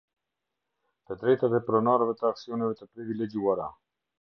Të 1.09 1.17
Drejtat 1.23 1.53
e 1.59 1.61
Pronarëve 1.69 2.17
të 2.23 2.27
Aksioneve 2.33 2.79
të 2.81 2.89
Privilegjuara. 2.95 3.73